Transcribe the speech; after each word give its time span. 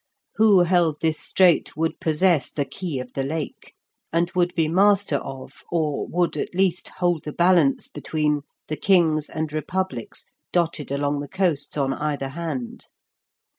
Who 0.37 0.61
held 0.61 0.99
this 1.01 1.19
strait 1.19 1.77
would 1.77 1.99
possess 1.99 2.51
the 2.51 2.65
key 2.65 2.97
of 2.97 3.13
the 3.13 3.21
Lake, 3.23 3.75
and 4.11 4.31
would 4.31 4.55
be 4.55 4.67
master 4.67 5.17
of, 5.17 5.61
or 5.71 6.07
would 6.07 6.35
at 6.37 6.55
least 6.55 6.87
hold 6.97 7.23
the 7.23 7.31
balance 7.31 7.87
between, 7.87 8.41
the 8.67 8.77
kings 8.77 9.29
and 9.29 9.53
republics 9.53 10.25
dotted 10.51 10.89
along 10.91 11.19
the 11.19 11.27
coasts 11.27 11.77
on 11.77 11.93
either 11.93 12.29
hand. 12.29 12.87